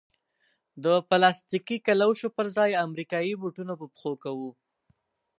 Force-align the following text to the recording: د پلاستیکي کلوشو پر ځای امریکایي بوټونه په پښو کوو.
د 0.83 0.85
پلاستیکي 1.09 1.77
کلوشو 1.87 2.27
پر 2.37 2.45
ځای 2.57 2.71
امریکایي 2.85 3.33
بوټونه 3.41 3.73
په 3.79 3.85
پښو 3.93 4.13
کوو. 4.23 4.49